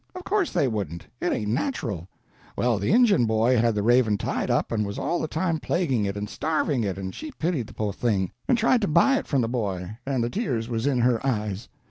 [0.15, 2.09] Of course they wouldn't; it ain't natural.
[2.57, 6.05] Well, the Injun boy had the raven tied up, and was all the time plaguing
[6.05, 9.27] it and starving it, and she pitied the po' thing, and tried to buy it
[9.27, 11.69] from the boy, and the tears was in her eyes.